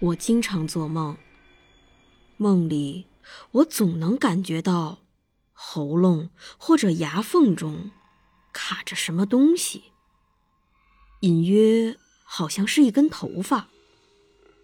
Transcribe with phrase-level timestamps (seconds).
[0.00, 1.18] 我经常做梦，
[2.38, 3.06] 梦里
[3.50, 5.00] 我总能感觉到
[5.52, 7.90] 喉咙或者牙缝中
[8.50, 9.92] 卡着什么东西，
[11.20, 13.68] 隐约好像是一根头发。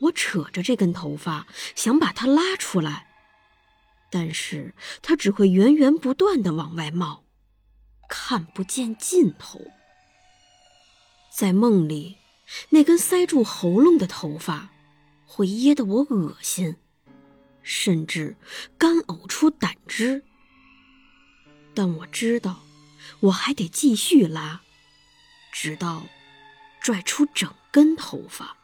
[0.00, 3.06] 我扯着这根头发，想把它拉出来，
[4.10, 7.24] 但是它只会源源不断的往外冒，
[8.06, 9.60] 看不见尽头。
[11.34, 12.18] 在梦里，
[12.68, 14.71] 那根塞住喉咙的头发。
[15.34, 16.76] 会噎得我恶心，
[17.62, 18.36] 甚至
[18.76, 20.22] 干呕出胆汁。
[21.72, 22.60] 但我知道，
[23.20, 24.60] 我还得继续拉，
[25.50, 26.02] 直到
[26.82, 28.58] 拽出整根头发。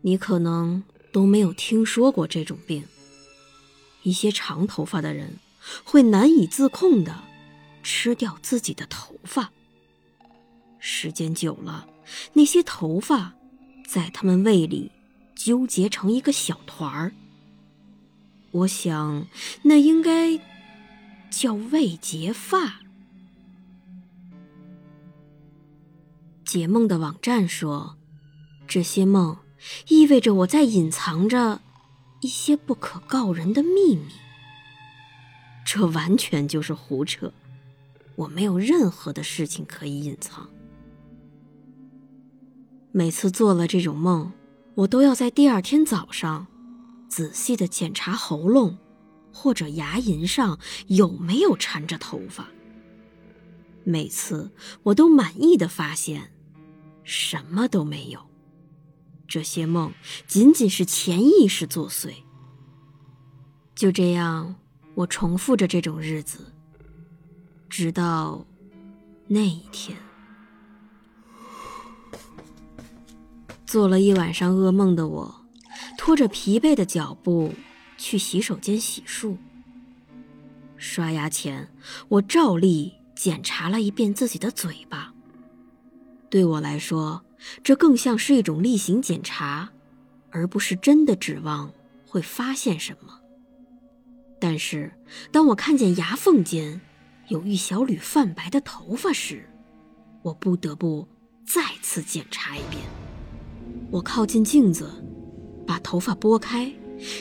[0.00, 2.88] 你可能都没有听说过这种病。
[4.02, 5.38] 一些长头发的人
[5.84, 7.22] 会难以自控的
[7.84, 9.52] 吃掉自己的头发，
[10.80, 11.88] 时间久了，
[12.32, 13.35] 那些头发。
[13.86, 14.90] 在他们胃里
[15.34, 17.12] 纠结成一个小团儿，
[18.50, 19.26] 我想
[19.62, 20.38] 那应该
[21.30, 22.80] 叫胃结发。
[26.44, 27.96] 解梦的网站说，
[28.66, 29.38] 这些梦
[29.88, 31.60] 意味着我在隐藏着
[32.20, 34.06] 一些不可告人的秘密。
[35.64, 37.32] 这完全就是胡扯，
[38.14, 40.48] 我没有任何的事情可以隐藏。
[42.96, 44.32] 每次做了这种梦，
[44.74, 46.46] 我都要在第二天早上
[47.10, 48.78] 仔细的检查喉咙
[49.30, 52.48] 或者牙龈上有没有缠着头发。
[53.84, 54.50] 每次
[54.82, 56.32] 我都满意的发现，
[57.04, 58.18] 什么都没有。
[59.28, 59.92] 这些梦
[60.26, 62.14] 仅仅是潜意识作祟。
[63.74, 64.54] 就这样，
[64.94, 66.50] 我重复着这种日子，
[67.68, 68.46] 直到
[69.28, 69.98] 那一天。
[73.66, 75.44] 做了一晚上噩梦的我，
[75.98, 77.52] 拖着疲惫的脚步
[77.98, 79.36] 去洗手间洗漱。
[80.76, 81.68] 刷牙前，
[82.08, 85.12] 我照例检查了一遍自己的嘴巴。
[86.30, 87.24] 对我来说，
[87.64, 89.70] 这更像是一种例行检查，
[90.30, 91.72] 而不是真的指望
[92.06, 93.20] 会发现什么。
[94.38, 94.92] 但是，
[95.32, 96.80] 当我看见牙缝间
[97.28, 99.48] 有一小缕泛白的头发时，
[100.22, 101.08] 我不得不
[101.44, 103.05] 再次检查一遍。
[103.90, 104.90] 我靠近镜子，
[105.66, 106.72] 把头发拨开，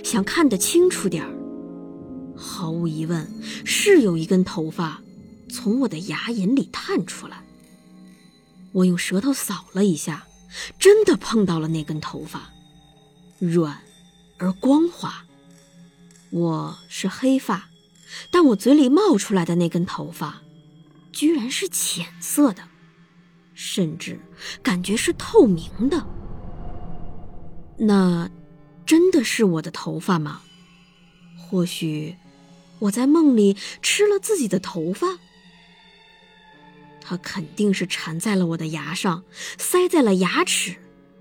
[0.04, 1.32] 想看得清楚点儿。
[2.36, 3.28] 毫无疑问，
[3.64, 5.02] 是有一根头发
[5.48, 7.44] 从我的牙龈里探出来。
[8.72, 10.28] 我用舌头扫了一下，
[10.80, 12.50] 真的碰到了那根头发，
[13.40, 13.80] 软
[14.38, 15.24] 而光滑。
[16.32, 17.70] 我是黑发，
[18.32, 20.42] 但我嘴里冒出来的那根头发，
[21.14, 22.64] 居然是浅色的，
[23.54, 24.20] 甚至
[24.62, 26.06] 感觉是透明的。
[27.78, 28.30] 那
[28.86, 30.42] 真的是我的头发吗？
[31.38, 32.16] 或许
[32.80, 35.20] 我在梦里吃了自己的头发。
[37.02, 39.24] 它肯定是缠在了我的牙上，
[39.58, 40.78] 塞在了牙齿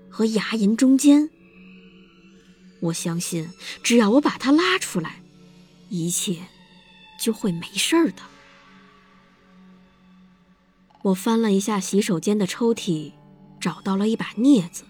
[0.09, 1.29] 和牙龈中间。
[2.79, 3.51] 我相信，
[3.83, 5.21] 只要我把它拉出来，
[5.89, 6.47] 一切
[7.19, 8.23] 就会没事儿的。
[11.03, 13.11] 我翻了一下洗手间的抽屉，
[13.59, 14.85] 找到了一把镊子。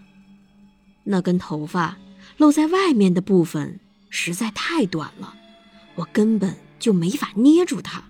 [1.05, 1.97] 那根头发
[2.37, 3.79] 露在外面的部分
[4.09, 5.35] 实在太短了，
[5.95, 8.03] 我根本就没法捏住它。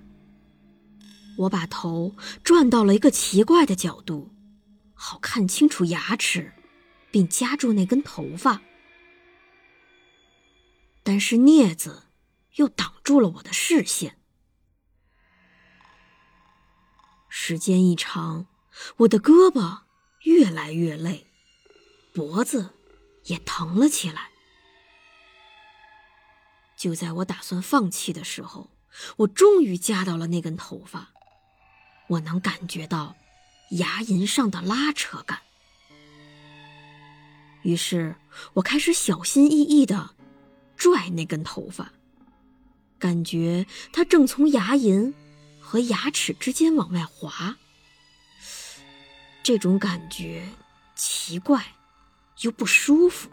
[1.37, 4.33] 我把头转到了一个奇怪的角度，
[4.93, 6.53] 好看清楚牙齿，
[7.11, 8.61] 并夹住那根头发。
[11.03, 12.03] 但是镊子
[12.55, 14.17] 又挡住了我的视线。
[17.27, 18.47] 时间一长，
[18.97, 19.81] 我的胳膊
[20.23, 21.27] 越来越累，
[22.13, 22.74] 脖子。
[23.25, 24.29] 也疼了起来。
[26.75, 28.69] 就在我打算放弃的时候，
[29.17, 31.09] 我终于夹到了那根头发。
[32.07, 33.15] 我能感觉到
[33.71, 35.41] 牙龈上的拉扯感。
[37.63, 38.15] 于是
[38.53, 40.11] 我开始小心翼翼的
[40.77, 41.91] 拽那根头发，
[42.99, 45.13] 感觉它正从牙龈
[45.59, 47.57] 和牙齿之间往外滑。
[49.41, 50.47] 这种感觉
[50.95, 51.74] 奇怪，
[52.45, 53.29] 又不舒服。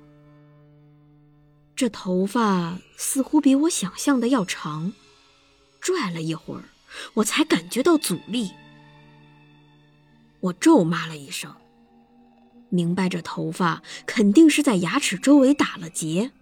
[1.77, 4.93] 这头发似乎比我想象的要长，
[5.81, 6.65] 拽了一会儿，
[7.15, 8.53] 我才感觉到阻力。
[10.41, 11.55] 我咒骂了一声，
[12.69, 16.33] 明白这头发肯定是在牙齿周围打了结。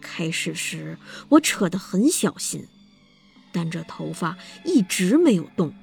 [0.00, 0.98] 开始时
[1.30, 2.66] 我扯得很小心，
[3.50, 5.74] 但这头发一直没有动。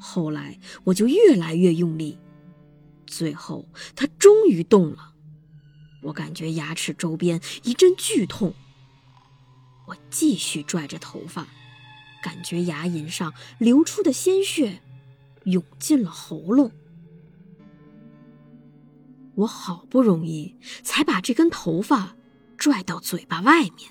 [0.00, 2.18] 后来我就越来越用力，
[3.06, 5.14] 最后它终于动了。
[6.02, 8.54] 我感觉牙齿周边一阵剧痛，
[9.86, 11.46] 我继续拽着头发，
[12.22, 14.80] 感觉牙龈上流出的鲜血
[15.44, 16.70] 涌进了喉咙。
[19.34, 22.16] 我好不容易才把这根头发
[22.56, 23.90] 拽到嘴巴外面，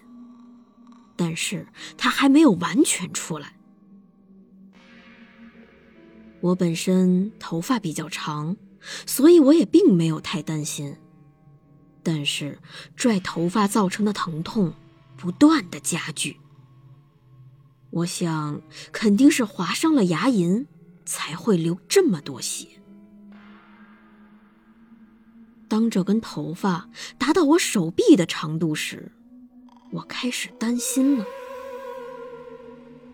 [1.15, 1.68] 但是
[1.98, 3.54] 它还没有完全出来。
[6.42, 8.56] 我本身头发比较长，
[9.06, 10.95] 所以我也并没有太担心。
[12.09, 12.57] 但是
[12.95, 14.74] 拽头发造成的疼痛
[15.18, 16.38] 不断的加剧，
[17.89, 18.62] 我想
[18.94, 20.68] 肯定是划伤了牙龈，
[21.06, 22.65] 才会流这么多血。
[25.68, 29.12] 当这根头发达到我手臂的长度时，
[29.92, 31.25] 我开始担心了。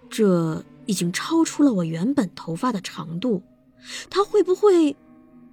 [0.08, 3.42] 这已经超出了我原本头发的长度，
[4.12, 4.96] 它会不会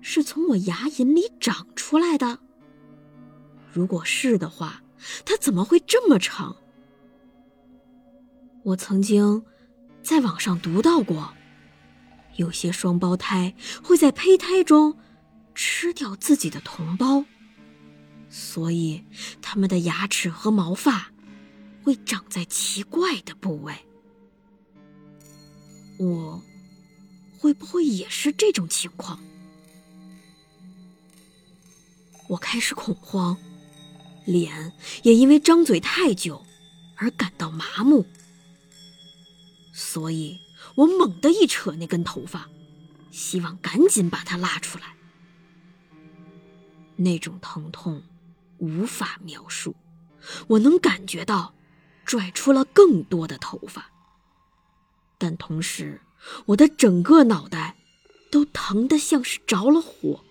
[0.02, 2.40] 是从我牙龈里长出来的？
[3.72, 4.82] 如果是的话，
[5.24, 6.56] 它怎么会这么长？
[8.62, 9.44] 我曾经
[10.02, 11.32] 在网上读到过，
[12.36, 14.98] 有些双胞胎会在胚胎中
[15.54, 17.24] 吃掉自己的同胞，
[18.28, 19.04] 所以
[19.40, 21.10] 他们的牙齿和毛发
[21.82, 23.74] 会长在奇怪的部位。
[25.98, 26.42] 我
[27.38, 29.18] 会不会也是这种情况？
[32.28, 33.36] 我开始恐慌。
[34.24, 34.72] 脸
[35.02, 36.44] 也因为张嘴太久
[36.96, 38.06] 而感到麻木，
[39.72, 40.38] 所以
[40.74, 42.48] 我猛地一扯那根头发，
[43.10, 44.94] 希望赶紧把它拉出来。
[46.96, 48.02] 那种疼痛
[48.58, 49.74] 无法描述，
[50.48, 51.54] 我能感觉到
[52.04, 53.90] 拽出了更多的头发，
[55.16, 56.00] 但同时
[56.46, 57.76] 我的整个脑袋
[58.30, 60.22] 都疼得像是着了火。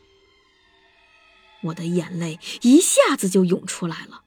[1.64, 4.24] 我的眼泪一下子就涌出来了。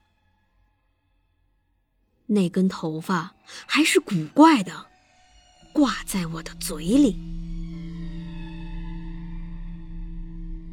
[2.27, 3.35] 那根头发
[3.65, 4.87] 还是古怪的，
[5.73, 7.19] 挂在我的嘴里。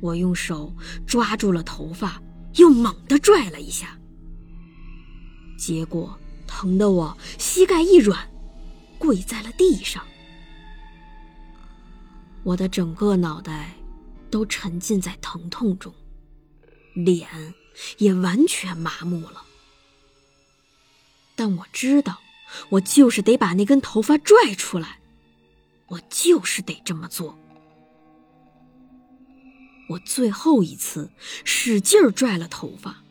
[0.00, 0.74] 我用手
[1.06, 2.22] 抓住了头发，
[2.54, 3.98] 又猛地拽了一下，
[5.58, 8.30] 结果疼得我膝盖一软，
[8.98, 10.02] 跪在了地上。
[12.42, 13.74] 我的整个脑袋
[14.30, 15.92] 都沉浸在疼痛中。
[16.94, 17.54] 脸
[17.98, 19.44] 也完全麻木了，
[21.34, 22.20] 但我知道，
[22.70, 24.98] 我就是得把那根头发拽出来，
[25.86, 27.38] 我就是得这么做。
[29.88, 31.10] 我最后一次
[31.44, 33.02] 使劲拽了头发，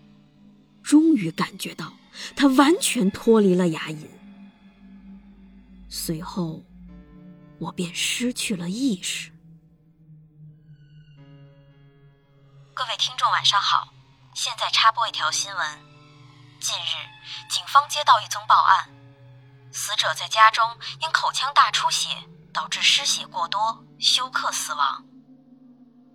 [0.81, 1.93] 终于感觉到
[2.35, 4.05] 它完全脱离了牙龈，
[5.89, 6.63] 随后
[7.57, 9.31] 我便失去了意识。
[12.79, 13.89] 各位听众，晚上好！
[14.33, 15.85] 现在插播一条新闻：
[16.61, 16.95] 近日，
[17.49, 18.89] 警方接到一宗报案，
[19.73, 20.65] 死者在家中
[21.01, 22.07] 因口腔大出血
[22.53, 25.03] 导致失血过多，休克死亡。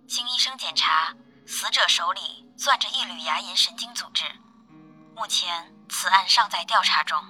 [0.09, 1.13] 经医生检查，
[1.45, 4.23] 死者手里攥着一缕牙龈神经组织。
[5.15, 7.23] 目前，此案尚在调查中。